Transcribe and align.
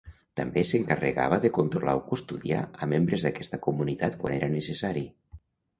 També 0.39 0.61
s'encarregava 0.69 1.37
de 1.43 1.51
controlar 1.59 1.95
o 2.01 2.03
custodiar 2.09 2.65
a 2.87 2.91
membres 2.95 3.29
d'aquesta 3.29 3.61
comunitat 3.69 4.21
quan 4.25 4.39
era 4.41 4.55
necessari. 4.61 5.11